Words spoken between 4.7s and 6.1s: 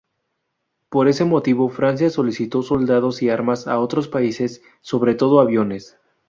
sobre todo aviones.